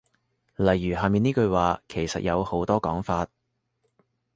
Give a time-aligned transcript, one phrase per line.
[0.55, 3.27] 例如下面呢句話其實有好多講法